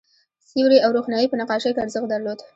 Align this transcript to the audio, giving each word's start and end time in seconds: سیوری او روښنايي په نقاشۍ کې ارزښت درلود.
سیوری 0.49 0.77
او 0.85 0.91
روښنايي 0.97 1.27
په 1.29 1.39
نقاشۍ 1.41 1.71
کې 1.73 1.83
ارزښت 1.85 2.07
درلود. 2.09 2.39